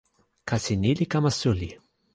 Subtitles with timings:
[0.49, 1.69] kasi ni li kama suli.